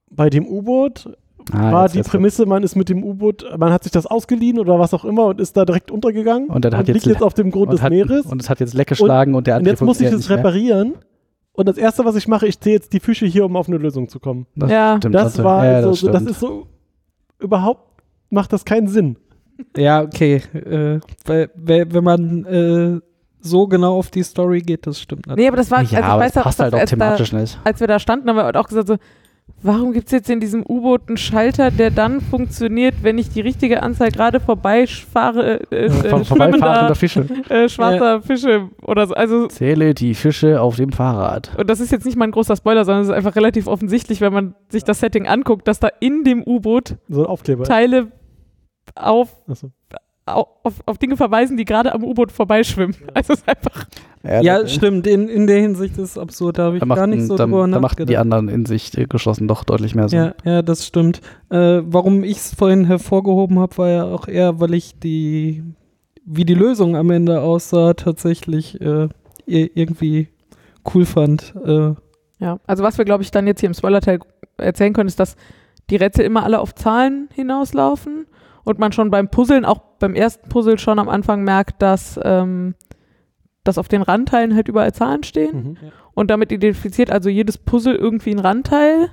[0.10, 1.16] Bei dem U-Boot
[1.52, 4.78] Ah, war die Prämisse, man ist mit dem U-Boot, man hat sich das ausgeliehen oder
[4.78, 7.34] was auch immer und ist da direkt untergegangen Und dann hat jetzt- liegt jetzt auf
[7.34, 8.28] dem Grund und des hat, Meeres.
[8.28, 10.94] Und es hat jetzt leck geschlagen und, der Und andere jetzt muss ich es reparieren.
[11.54, 13.78] Und das erste, was ich mache, ich zähle jetzt die Fische hier, um auf eine
[13.78, 14.46] Lösung zu kommen.
[14.56, 14.98] Das Ja.
[14.98, 16.68] stimmt, Das also- war ja, so, das, so, das ist so,
[17.40, 19.18] überhaupt macht das keinen Sinn.
[19.76, 20.42] Ja, okay.
[20.54, 21.00] Äh,
[21.56, 23.00] wenn man äh,
[23.42, 26.04] so genau auf die Story geht, das stimmt Nee, aber das war, ja, also ich
[26.04, 27.60] aber weiß passt dass halt auch als, da, thematisch nicht.
[27.64, 28.98] als wir da standen, haben wir auch gesagt so,
[29.64, 33.42] warum gibt es jetzt in diesem U-Boot einen Schalter, der dann funktioniert, wenn ich die
[33.42, 37.26] richtige Anzahl gerade vorbeifahre, äh, äh, schwimmender, vorbeifahrender Fische.
[37.50, 39.14] äh, schwarzer Fische oder so.
[39.14, 41.52] Also Zähle die Fische auf dem Fahrrad.
[41.58, 44.22] und das ist jetzt nicht mal ein großer Spoiler, sondern es ist einfach relativ offensichtlich,
[44.22, 47.26] wenn man sich das Setting anguckt, dass da in dem U-Boot So.
[47.64, 48.12] Teile
[48.96, 49.30] auf,
[50.26, 52.96] au- auf, auf Dinge verweisen, die gerade am U-Boot vorbeischwimmen.
[53.14, 53.86] Also es ist einfach.
[54.24, 55.08] Ja, da- stimmt.
[55.08, 56.58] In, in der Hinsicht ist es absurd.
[56.60, 58.22] Da habe ich Da gar nicht so da, drüber da machten die nachgedacht.
[58.22, 60.20] anderen in sich äh, geschlossen doch deutlich mehr Sinn.
[60.20, 61.22] Ja, ja, das stimmt.
[61.50, 65.64] Äh, warum ich es vorhin hervorgehoben habe, war ja auch eher, weil ich die,
[66.24, 69.08] wie die Lösung am Ende aussah, tatsächlich äh,
[69.48, 70.28] ir- irgendwie
[70.94, 71.54] cool fand.
[71.66, 71.94] Äh,
[72.40, 74.20] Ja, also was wir, glaube ich, dann jetzt hier im Spoiler-Teil
[74.58, 75.36] erzählen können, ist, dass
[75.90, 78.28] die Rätsel immer alle auf Zahlen hinauslaufen
[78.64, 82.76] und man schon beim Puzzeln, auch beim ersten Puzzle schon am Anfang merkt, dass, ähm,
[83.64, 85.78] dass auf den Randteilen halt überall Zahlen stehen Mhm.
[86.14, 89.10] und damit identifiziert also jedes Puzzle irgendwie ein Randteil.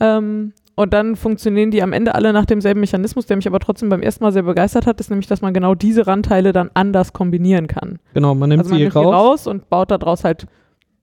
[0.00, 3.90] Ähm, und dann funktionieren die am Ende alle nach demselben Mechanismus, der mich aber trotzdem
[3.90, 7.12] beim ersten Mal sehr begeistert hat, ist nämlich, dass man genau diese Randteile dann anders
[7.12, 8.00] kombinieren kann.
[8.12, 9.14] genau, man nimmt also man sie nimmt die raus.
[9.14, 10.46] raus und baut daraus halt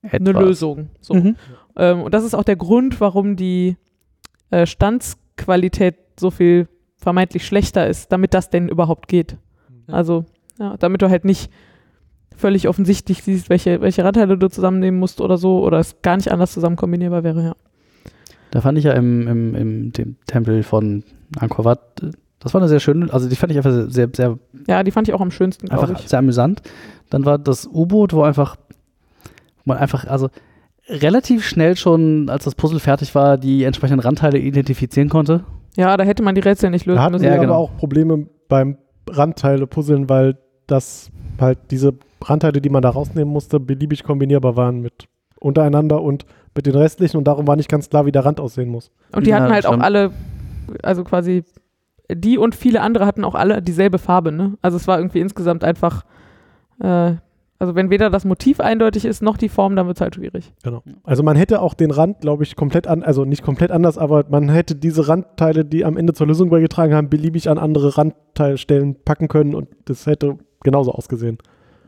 [0.03, 0.43] eine Etwas.
[0.43, 0.89] Lösung.
[0.99, 1.13] So.
[1.13, 1.35] Mhm.
[1.77, 3.77] Ähm, und das ist auch der Grund, warum die
[4.49, 6.67] äh, Standsqualität so viel
[7.01, 9.37] vermeintlich schlechter ist, damit das denn überhaupt geht.
[9.87, 10.25] Also,
[10.59, 11.51] ja, damit du halt nicht
[12.35, 16.31] völlig offensichtlich siehst, welche, welche Randteile du zusammennehmen musst oder so, oder es gar nicht
[16.31, 17.55] anders zusammen kombinierbar wäre, ja.
[18.51, 21.03] Da fand ich ja im, im, im dem Tempel von
[21.39, 22.01] Angkor Wat,
[22.39, 24.37] das war eine sehr schöne, also die fand ich einfach sehr, sehr,
[24.67, 26.07] Ja, die fand ich auch am schönsten, glaube einfach ich.
[26.07, 26.61] sehr amüsant.
[27.09, 28.57] Dann war das U-Boot, wo einfach,
[29.57, 30.29] wo man einfach, also
[30.87, 35.43] relativ schnell schon, als das Puzzle fertig war, die entsprechenden Randteile identifizieren konnte.
[35.77, 37.23] Ja, da hätte man die Rätsel nicht lösen Da hatten müssen.
[37.23, 37.55] sie Ja, aber genau.
[37.55, 38.77] auch Probleme beim
[39.09, 45.07] Randteile-Puzzeln, weil das halt diese Randteile, die man da rausnehmen musste, beliebig kombinierbar waren mit
[45.39, 48.69] untereinander und mit den restlichen und darum war nicht ganz klar, wie der Rand aussehen
[48.69, 48.91] muss.
[49.15, 49.83] Und die Ja, hatten halt auch stimmt.
[49.83, 50.11] alle,
[50.83, 51.43] also quasi,
[52.11, 54.57] die und viele andere hatten auch alle dieselbe Farbe, ne?
[54.61, 56.03] Also es war irgendwie insgesamt einfach,
[56.79, 57.13] äh,
[57.61, 60.51] also wenn weder das Motiv eindeutig ist, noch die Form, dann wird es halt schwierig.
[60.63, 60.81] Genau.
[61.03, 64.25] Also man hätte auch den Rand, glaube ich, komplett an, also nicht komplett anders, aber
[64.29, 68.95] man hätte diese Randteile, die am Ende zur Lösung beigetragen haben, beliebig an andere Randteilstellen
[69.05, 71.37] packen können und das hätte genauso ausgesehen.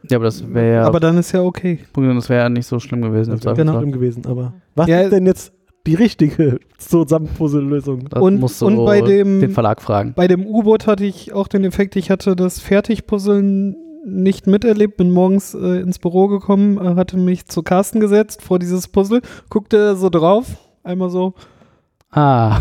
[0.09, 1.79] Ja, aber das wäre ja, Aber dann ist ja okay.
[1.95, 3.31] das wäre ja nicht so schlimm gewesen.
[3.31, 3.77] Das wäre Genau.
[3.79, 5.01] Schlimm gewesen, aber was Ja.
[5.01, 5.53] ist denn jetzt
[5.87, 8.09] die richtige Zusammenpuzzle-Lösung?
[8.09, 10.13] Das Und- musst du und bei dem- den Verlag fragen.
[10.15, 15.11] Bei dem U-Boot hatte ich auch den Effekt, ich hatte das Fertigpuzzeln nicht miterlebt, bin
[15.11, 19.95] morgens äh, ins Büro gekommen, äh, hatte mich zu Carsten gesetzt vor dieses Puzzle, guckte
[19.95, 20.45] so drauf,
[20.83, 21.33] einmal so,
[22.11, 22.59] Ah,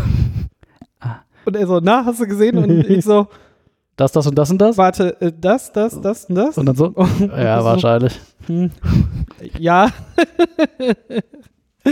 [1.45, 2.57] und er so, na, hast du gesehen?
[2.57, 3.27] Und ich so,
[3.97, 4.77] das, das und das und das?
[4.77, 6.57] warte, äh, das, das, das und das?
[6.57, 6.87] Und dann so?
[6.87, 8.19] Und Ja, so, wahrscheinlich.
[8.47, 8.71] hm,
[9.59, 9.89] ja,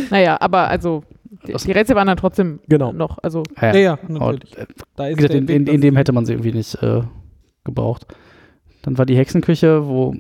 [0.10, 1.04] Naja, aber also,
[1.46, 2.94] die, Rätsel waren dann trotzdem Genau.
[2.94, 4.58] noch, also, ja, ja, Und, natürlich.
[4.58, 6.82] äh, Da wie ist gesagt, der in, in, in dem hätte man sie irgendwie nicht
[6.82, 7.02] äh,
[7.66, 8.06] gebraucht.
[8.82, 10.14] Dann war die Hexenküche, wo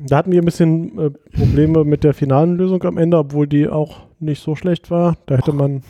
[0.00, 3.68] Da hatten wir ein bisschen äh, Probleme mit der finalen Lösung am Ende, obwohl die
[3.68, 5.16] auch nicht so schlecht war.
[5.26, 5.82] Da hätte man,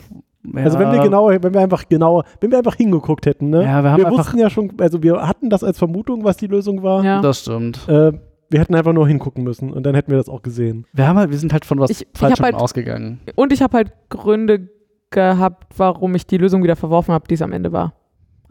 [0.53, 3.63] also wenn wir ja, genauer, wenn wir einfach genauer, wenn wir einfach hingeguckt hätten, ne?
[3.63, 6.37] Ja, wir haben wir einfach- wussten ja schon, also wir hatten das als Vermutung, was
[6.37, 7.03] die Lösung war.
[7.03, 7.21] ja.
[7.21, 7.87] Das stimmt.
[7.87, 8.11] Äh,
[8.49, 10.85] wir hätten einfach nur hingucken müssen und dann hätten wir das auch gesehen.
[10.93, 13.19] Wir haben halt, wir sind halt von was Ich- ich Falschem halt- ausgegangen.
[13.35, 14.69] Und ich habe halt Gründe
[15.09, 17.93] gehabt, warum ich die Lösung wieder verworfen habe, die es am Ende war.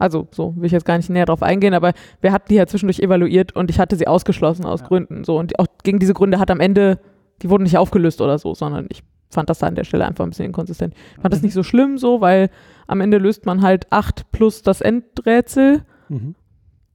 [0.03, 2.67] Also, so will ich jetzt gar nicht näher drauf eingehen, aber wir hatten die ja
[2.67, 5.23] zwischendurch evaluiert und ich hatte sie ausgeschlossen aus Gründen.
[5.23, 6.99] So, und auch gegen diese Gründe hat am Ende,
[7.41, 10.25] die wurden nicht aufgelöst oder so, sondern ich fand das da an der Stelle einfach
[10.25, 10.93] ein bisschen inkonsistent.
[11.15, 11.45] Ich fand das Mhm.
[11.45, 12.49] nicht so schlimm so, weil
[12.85, 16.35] am Ende löst man halt acht plus das Endrätsel Mhm.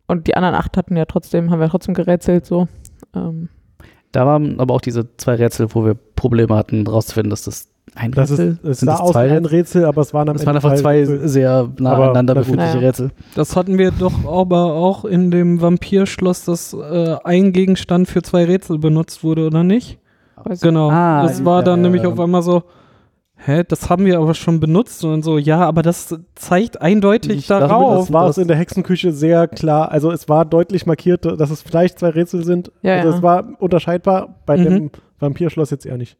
[0.06, 2.68] und die anderen acht hatten ja trotzdem, haben wir trotzdem gerätselt so.
[3.14, 3.48] Ähm,
[4.12, 8.12] Da waren aber auch diese zwei Rätsel, wo wir Probleme hatten, rauszufinden, dass das ein
[8.12, 10.28] Das Rätsel ist, es sind sah das aus wie zwei ein Rätsel, aber es waren
[10.28, 11.28] am Das Ende waren einfach zwei Rätsel.
[11.28, 12.86] sehr nah aneinander befindliche Naja.
[12.88, 13.10] Rätsel.
[13.34, 18.44] Das hatten wir doch aber auch in dem Vampirschloss, dass äh, ein Gegenstand für zwei
[18.44, 19.98] Rätsel benutzt wurde, oder nicht?
[20.44, 20.90] weiß Genau.
[20.90, 22.08] Ah, das war dann ja, nämlich ja.
[22.10, 22.62] auf einmal so,
[23.36, 27.58] hä, das haben wir aber schon benutzt und so, ja, aber das zeigt eindeutig wir
[27.60, 28.06] darauf.
[28.06, 29.90] Das war es in der Hexenküche sehr klar.
[29.92, 32.70] Also es war deutlich markiert, dass es vielleicht zwei Rätsel sind.
[32.82, 33.16] Ja, also ja.
[33.16, 34.36] es war unterscheidbar.
[34.46, 34.64] Bei Mhm.
[34.64, 36.16] dem Vampirschloss jetzt eher nicht.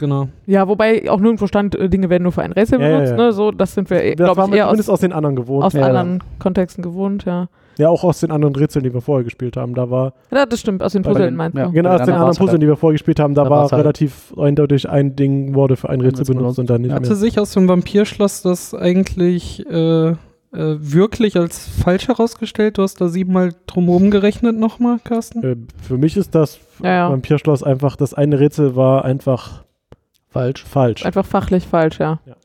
[0.00, 0.28] Genau.
[0.46, 3.10] Ja, wobei auch nirgendwo stand, äh, Dinge werden nur für ein Rätsel Ja, ja, benutzt,
[3.12, 3.16] ja.
[3.18, 3.32] ne?
[3.32, 5.64] So, das sind wir, Das glaube ich, eher aus, zumindest aus, den anderen gewohnt.
[5.64, 7.48] aus Ja, anderen Kontexten gewohnt, ja.
[7.78, 9.74] ja, auch aus den anderen Rätseln, die wir vorher gespielt haben.
[9.74, 11.66] Da war, Ja, das stimmt, aus den den- meinst ja.
[11.66, 11.72] du.
[11.72, 13.50] genau aus den anderen anderen war's halt- Puzzlen, die wir vorher gespielt haben, da, da
[13.50, 17.08] war halt- relativ eindeutig ein Ding wurde für ein Rätsel benutzt und dann nicht Hatte
[17.08, 17.14] mehr.
[17.16, 20.14] sich aus dem Vampirschloss das eigentlich äh,
[20.52, 22.76] äh, wirklich als falsch herausgestellt?
[22.78, 25.44] Du hast da siebenmal drumherum gerechnet nochmal, Carsten?
[25.44, 27.10] Äh, für mich ist das Ja, ja.
[27.10, 29.62] Vampirschloss einfach, das eine Rätsel war einfach
[30.30, 30.64] Falsch.
[30.64, 31.04] falsch.
[31.04, 32.20] Einfach fachlich falsch, ja.
[32.24, 32.36] Ja.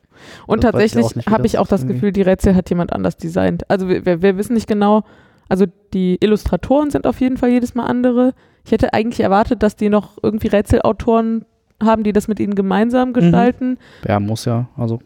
[0.48, 3.70] Und Das tatsächlich habe ich auch das Gefühl, die Rätsel hat jemand anders designt.
[3.70, 5.04] Also wir, wir, wissen nicht genau,
[5.50, 8.34] also die Illustratoren sind auf jeden Fall jedes Mal andere.
[8.66, 11.46] Ich hätte eigentlich erwartet, dass die noch irgendwie Rätselautoren
[11.84, 13.78] haben, die das mit ihnen gemeinsam gestalten.
[14.08, 14.68] Ja, muss ja.
[14.78, 15.00] Also,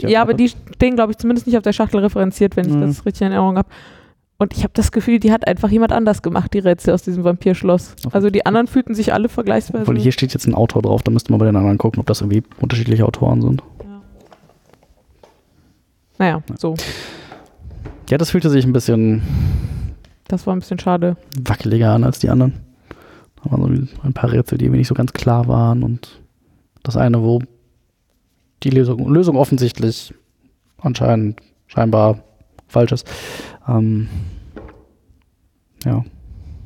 [0.00, 2.80] Ja, aber die stehen, glaube ich, zumindest nicht auf der Schachtel referenziert, wenn ich Mhm.
[2.82, 3.68] das richtig in Erinnerung habe.
[4.38, 7.24] Und ich habe das Gefühl, die hat einfach jemand anders gemacht, die Rätsel aus diesem
[7.24, 7.96] Vampirschloss.
[8.12, 9.82] Also die anderen fühlten sich alle vergleichsweise.
[9.82, 12.06] Obwohl hier steht jetzt ein Autor drauf, da müsste man bei den anderen gucken, ob
[12.06, 13.62] das irgendwie unterschiedliche Autoren sind.
[16.18, 16.74] naja, so.
[18.10, 19.22] Ja, das fühlte sich ein bisschen
[20.28, 21.16] Das war ein bisschen schade.
[21.40, 22.54] wackeliger an als die anderen.
[23.42, 26.20] Da waren so ein paar Rätsel, die mir nicht so ganz klar waren und
[26.82, 27.40] das eine, wo
[28.62, 30.14] die Lösung, Lösung offensichtlich
[30.78, 32.18] anscheinend scheinbar
[32.66, 33.08] falsch ist.
[33.68, 34.08] Ähm,
[35.84, 36.04] ja.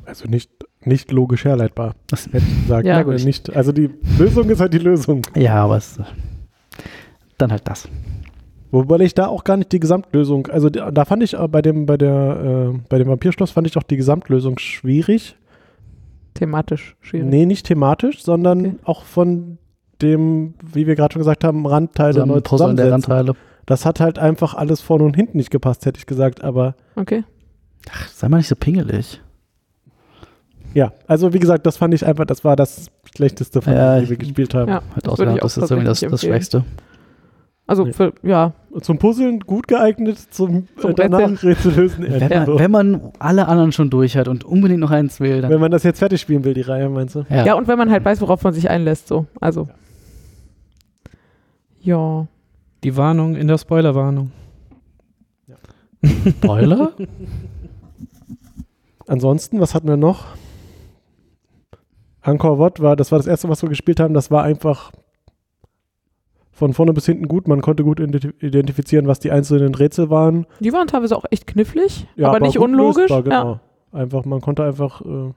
[0.05, 0.51] Also nicht,
[0.83, 2.85] nicht logisch herleitbar, Das, hätte ich gesagt.
[2.85, 3.03] Ja.
[3.03, 5.25] Gut, nicht, also die Lösung ist halt die Lösung.
[5.35, 5.99] ja, aber es,
[7.37, 7.87] dann halt das.
[8.71, 11.85] Wobei ich da auch gar nicht die Gesamtlösung, also da fand ich äh, bei dem,
[11.85, 15.35] bei der, äh, bei dem Vampirschloss fand ich auch die Gesamtlösung schwierig.
[16.33, 17.29] Thematisch schwierig.
[17.29, 18.75] Nee, nicht thematisch, sondern Okay.
[18.85, 19.57] auch von
[20.01, 22.91] dem, wie wir gerade schon gesagt haben, Randteile neu Zusammenpuzzeln der.
[22.91, 23.33] Randteile.
[23.71, 26.43] Das hat halt einfach alles vorne und hinten nicht gepasst, hätte ich gesagt.
[26.43, 27.23] Aber Okay.
[27.91, 29.21] Ach, sei mal nicht so pingelig.
[30.73, 33.97] ja, also wie gesagt, das fand ich einfach, das war das Schlechteste von Ja, denen,
[33.99, 34.69] die ich- wir gespielt haben.
[34.69, 36.21] Ja, Halt das ja, auch das ist irgendwie das, das.
[36.21, 36.63] Schwächste.
[37.67, 37.93] Also Nee.
[37.93, 41.41] für, ja, Zum Puzzeln gut geeignet, zum, Zum äh, danach.
[41.43, 42.03] Rätsel lösen.
[42.03, 45.41] eher Wenn, man, wenn man alle anderen schon durch hat und unbedingt noch eins will,
[45.41, 45.49] dann.
[45.51, 47.23] Wenn man das jetzt fertig spielen will, die Reihe, meinst du?
[47.29, 47.53] ja.
[47.55, 49.25] und wenn man halt weiß, worauf man sich einlässt, so.
[49.39, 49.67] Also.
[51.81, 52.27] Ja.
[52.83, 54.31] Die Warnung in der Spoilerwarnung.
[56.03, 56.93] Spoiler?
[59.07, 60.25] Ansonsten, was hatten wir noch?
[62.21, 64.13] Angkor Wat war, das war das erste, was wir gespielt haben.
[64.13, 64.91] Das war einfach
[66.51, 67.47] von vorne bis hinten gut.
[67.47, 70.45] Man konnte gut identi- identifizieren, was die einzelnen Rätsel waren.
[70.59, 73.09] Die waren teilweise auch echt knifflig, Ja, aber, nicht gut unlogisch.
[73.09, 73.41] lösbar, Ja.
[73.41, 73.59] genau.
[73.91, 75.33] Einfach, man konnte einfach äh,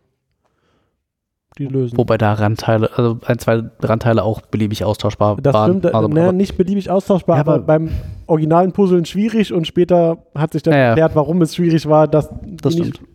[1.59, 1.97] die lösen.
[1.97, 5.79] Wobei da Randteile, also ein, zwei Randteile auch beliebig austauschbar Das waren.
[5.79, 7.91] stimmt, also, ne, aber, nicht beliebig austauschbar, Ja, aber, aber- beim
[8.27, 12.29] originalen Puzzeln schwierig und später hat sich dann Ja, erklärt, warum es schwierig war, dass
[12.43, 13.09] das die nicht stimmt.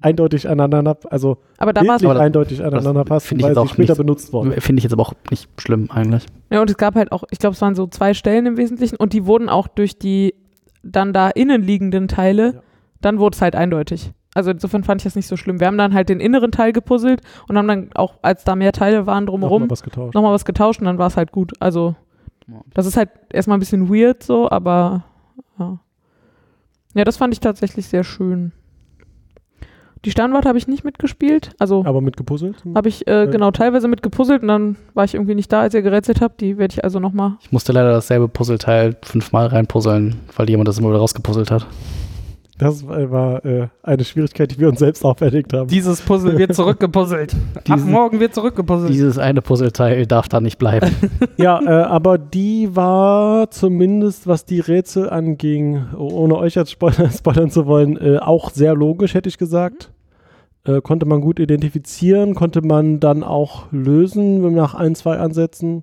[0.00, 3.50] eindeutig aneinander, also Aber da war es wirklich Aber das- eindeutig aneinander passen, ich weil
[3.50, 4.52] jetzt sie auch später nicht- benutzt wurden.
[4.60, 6.26] Finde ich jetzt aber auch nicht schlimm eigentlich.
[6.50, 8.96] Ja, und es gab halt auch, ich glaube, es waren so zwei Stellen im Wesentlichen
[8.96, 10.34] und die wurden auch durch die
[10.82, 12.60] dann da innen liegenden Teile, Ja.
[13.00, 14.12] dann wurde es halt eindeutig.
[14.34, 15.60] Also insofern fand ich das nicht so schlimm.
[15.60, 18.72] Wir haben dann halt den inneren Teil gepuzzelt und haben dann auch, als da mehr
[18.72, 20.14] Teile waren drumherum, Nochmal was getauscht.
[20.14, 21.52] nochmal was getauscht und dann war es halt gut.
[21.60, 21.94] Also
[22.74, 25.04] das ist halt erstmal ein bisschen weird so, aber
[25.58, 25.78] ja.
[26.94, 28.52] Ja, das fand ich tatsächlich sehr schön.
[30.04, 31.54] Die Sternwarte habe ich nicht mitgespielt.
[31.58, 32.62] Also Aber mit gepuzzelt?
[32.74, 35.80] habe ich äh, genau teilweise mitgepuzzelt und dann war ich irgendwie nicht da, als ihr
[35.80, 36.40] gerätselt habt.
[36.42, 37.36] Die werde ich also nochmal.
[37.40, 41.66] Ich musste leider dasselbe Puzzleteil fünfmal reinpuzzeln, weil jemand das immer wieder rausgepuzzelt hat.
[42.58, 45.68] Das war, äh, eine Schwierigkeit, die wir uns selbst auferlegt haben.
[45.68, 47.34] Dieses Puzzle wird zurückgepuzzelt.
[47.68, 48.90] Ab morgen wird zurückgepuzzelt.
[48.90, 50.88] Dieses eine Puzzleteil darf da nicht bleiben.
[51.36, 57.50] ja, äh, aber die war zumindest, was die Rätsel anging, ohne euch jetzt spoilern, spoilern
[57.50, 59.90] zu wollen, äh, auch sehr logisch, hätte ich gesagt.
[60.64, 65.82] Äh, konnte man gut identifizieren, konnte man dann auch lösen nach ein, zwei Ansätzen.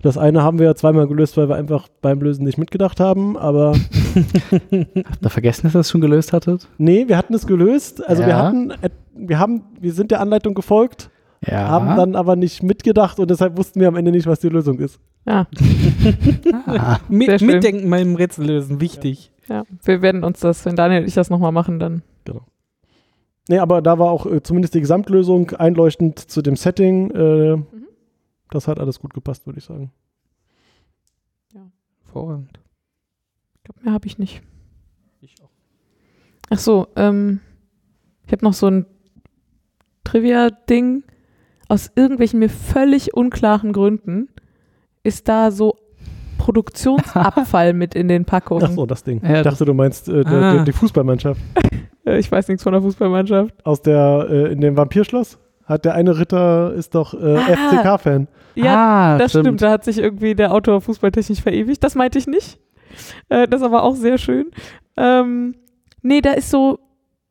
[0.00, 3.36] Das eine haben wir ja zweimal gelöst, weil wir einfach beim Lösen nicht mitgedacht haben,
[3.36, 3.72] aber
[4.70, 6.68] Habt ihr vergessen, dass ihr das schon gelöst hattet?
[6.78, 8.06] nee, wir hatten es gelöst.
[8.06, 8.44] Also wir Ja.
[8.46, 11.10] hatten, äh, wir haben, wir sind der Anleitung gefolgt,
[11.44, 11.68] Ja.
[11.68, 14.78] haben dann aber nicht mitgedacht und deshalb wussten wir am Ende nicht, was die Lösung
[14.78, 15.00] ist.
[15.26, 15.46] Ja,
[16.66, 17.48] Ah, Mi Sehr schön.
[17.48, 19.32] mitdenken beim Rätsel lösen, wichtig.
[19.48, 19.64] ja.
[19.84, 22.02] Wir werden uns das, wenn Daniel und ich das nochmal machen, dann.
[23.50, 27.10] Nee, aber da war auch äh, zumindest die Gesamtlösung einleuchtend zu dem Setting.
[27.12, 27.56] Äh,
[28.50, 29.92] Das hat alles gut gepasst, würde ich sagen.
[32.04, 32.58] Hervorragend.
[33.56, 34.42] Ich glaube, mehr habe ich nicht.
[35.20, 35.50] Ich auch.
[36.50, 37.40] Ach so, ähm,
[38.26, 38.86] ich habe noch so ein
[40.04, 41.04] Trivia-Ding.
[41.68, 44.28] Aus irgendwelchen mir völlig unklaren Gründen
[45.02, 45.76] ist da so
[46.38, 48.64] Produktionsabfall mit in den Packungen.
[48.64, 49.22] Ach so, das Ding.
[49.22, 50.58] Ja, ich dachte, du meinst äh, Ah.
[50.58, 51.40] die, die Fußballmannschaft.
[52.10, 53.66] Ich weiß nichts von der Fußballmannschaft.
[53.66, 57.40] Aus der, äh, in dem Vampirschloss hat der eine Ritter, ist doch äh, Ah.
[57.96, 58.28] FCK-Fan.
[58.54, 59.62] Ja, ah, das stimmt.
[59.62, 61.84] Da hat sich irgendwie der Autor fußballtechnisch verewigt.
[61.84, 62.58] Das meinte ich nicht.
[63.28, 64.46] Äh, das ist aber auch sehr schön.
[64.96, 65.54] Ähm,
[66.02, 66.80] nee, da ist so,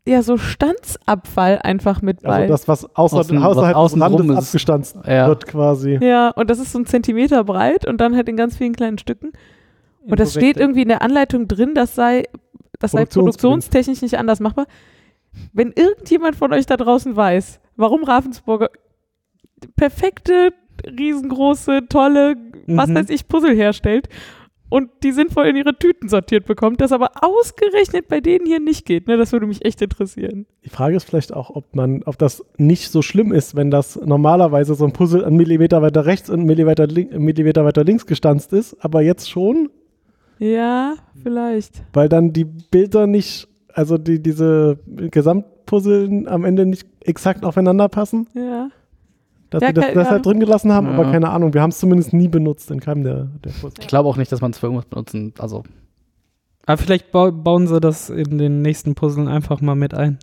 [0.08, 2.44] ja, so Standsabfall einfach mit bei.
[2.44, 4.38] Also das, was außer, Außen- was außerhalb des außen Randes rum ist.
[4.38, 5.28] abgestanzt Ja.
[5.28, 6.00] wird quasi.
[6.02, 8.98] ja, und das ist so ein Zentimeter breit und dann halt in ganz vielen kleinen
[8.98, 9.34] Stücken.
[10.10, 12.24] Und das steht irgendwie in der Anleitung drin, das sei,
[12.80, 14.66] das sei produktionstechnisch nicht anders machbar.
[15.52, 18.70] Wenn irgendjemand von euch da draußen weiß, warum Ravensburger
[19.76, 20.54] perfekte,
[20.86, 22.36] riesengroße, tolle
[22.68, 22.96] was Mhm.
[22.96, 24.10] weiß ich, Puzzle herstellt
[24.70, 28.86] und die sinnvoll in ihre Tüten sortiert bekommt, das aber ausgerechnet bei denen hier nicht
[28.86, 29.08] geht.
[29.08, 29.16] Ne?
[29.16, 30.46] Das würde mich echt interessieren.
[30.66, 33.96] Die Frage ist vielleicht auch, ob man, ob das nicht so schlimm ist, wenn das
[34.04, 37.86] normalerweise so ein Puzzle einen Millimeter weiter rechts und einen Millimeter, link, einen Millimeter weiter
[37.86, 39.70] links gestanzt ist, aber jetzt schon,
[40.40, 41.84] Ja, vielleicht.
[41.94, 44.78] weil dann die Bilder nicht, also die, diese
[45.68, 48.70] Gesamtpuzzle am Ende nicht exakt aufeinander passen, Ja.
[49.50, 50.32] dass Ja, sie das ke- deshalb ja.
[50.32, 51.12] drin gelassen haben, aber Ja.
[51.12, 53.74] keine Ahnung, wir haben es zumindest nie benutzt in keinem der, der Puzzle.
[53.80, 55.34] Ich glaube auch nicht, dass man es für irgendwas benutzen.
[55.38, 55.64] Also,
[56.66, 60.20] Aber vielleicht bau bauen sie das in den nächsten Puzzeln einfach mal mit ein.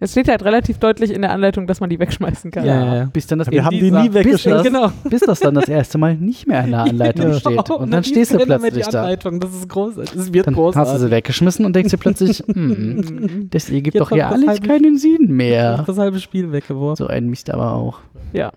[0.00, 2.64] Es steht halt relativ deutlich in der Anleitung, dass man die wegschmeißen kann.
[2.64, 3.04] Ja, ja, ja.
[3.06, 4.54] bis dann das Wir haben die nie bis weggeschickt.
[4.54, 4.92] das, Genau.
[5.10, 7.70] bis das dann das erste Mal nicht mehr in der Anleitung steht.
[7.70, 9.00] Und dann stehst du plötzlich da.
[9.00, 9.40] Anleitung.
[9.40, 10.12] Das ist großartig.
[10.14, 10.98] Das wird Dann hast du großartig.
[11.00, 14.68] sie weggeschmissen und denkst dir plötzlich, hm, das ergibt Jetzt doch hier das alles halbe-
[14.68, 15.82] keinen Sinn mehr.
[15.84, 17.04] Das halbe Spiel weggeworfen.
[17.04, 17.98] So ein Mist aber auch.
[18.32, 18.52] Ja.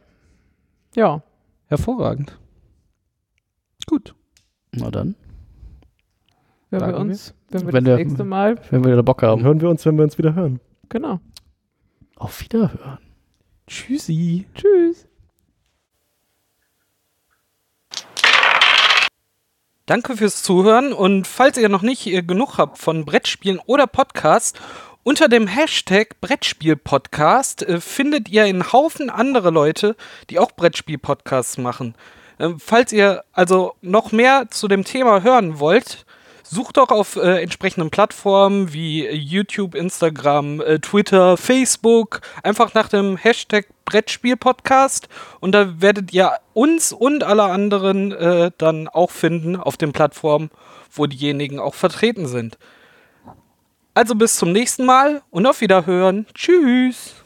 [0.95, 1.23] Ja.
[1.65, 2.37] Hervorragend.
[3.87, 4.13] Gut.
[4.73, 5.15] Na dann,
[6.69, 9.43] Wenn wir uns, wenn wir Wenn das wir- nächste Mal, wenn wir wieder Bock haben.
[9.43, 10.59] hören wir uns, wenn wir uns wieder hören.
[10.87, 11.19] genau.
[12.21, 12.99] Auf Wiederhören.
[13.65, 14.45] Tschüssi.
[14.53, 15.07] Tschüss.
[19.87, 24.53] Danke fürs Zuhören und falls ihr noch nicht äh, genug habt von Brettspielen oder Podcasts,
[25.01, 29.95] unter dem Hashtag Brettspiel-Podcast äh, findet ihr einen Haufen andere Leute,
[30.29, 31.95] die auch Brettspiel-Podcasts machen.
[32.37, 36.05] Ähm, falls ihr also noch mehr zu dem Thema hören wollt,
[36.51, 43.15] sucht doch auf äh, entsprechenden Plattformen wie YouTube, Instagram, äh, Twitter, Facebook einfach nach dem
[43.15, 45.07] Hashtag Brettspiel-Podcast
[45.39, 50.51] und da werdet ihr uns und alle anderen äh, dann auch finden auf den Plattformen,
[50.91, 52.57] wo diejenigen auch vertreten sind.
[53.93, 56.25] Also bis zum nächsten Mal und auf Wiederhören.
[56.33, 57.20] Tschüss.